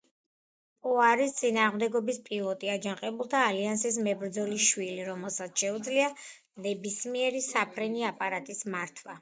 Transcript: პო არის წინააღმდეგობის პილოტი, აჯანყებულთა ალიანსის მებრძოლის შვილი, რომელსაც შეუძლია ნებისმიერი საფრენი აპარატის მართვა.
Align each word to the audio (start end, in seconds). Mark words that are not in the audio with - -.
პო 0.85 0.93
არის 1.07 1.33
წინააღმდეგობის 1.41 2.17
პილოტი, 2.29 2.71
აჯანყებულთა 2.75 3.43
ალიანსის 3.51 3.99
მებრძოლის 4.07 4.65
შვილი, 4.71 5.05
რომელსაც 5.13 5.65
შეუძლია 5.65 6.11
ნებისმიერი 6.69 7.47
საფრენი 7.53 8.11
აპარატის 8.13 8.67
მართვა. 8.77 9.09